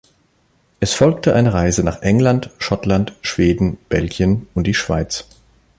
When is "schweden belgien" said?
3.21-4.47